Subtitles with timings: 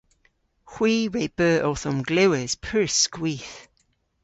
[0.71, 3.55] Hwi re beu owth omglewas pur skwith.